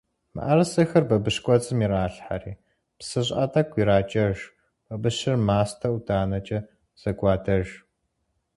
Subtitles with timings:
[0.33, 2.53] МыӀэрысэхэр бабыщ кӀуэцӀым иралъхьэри,
[2.97, 4.37] псы щӀыӀэ тӀэкӀу иракӀэж,
[4.87, 6.59] бабыщыр мастэ-ӀуданэкӀэ
[7.01, 7.67] зэгуадэж.